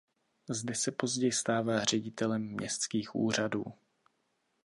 Zde 0.49 0.75
se 0.75 0.91
později 0.91 1.31
stává 1.31 1.83
ředitelem 1.83 2.41
městských 2.51 3.15
úřadů. 3.15 3.63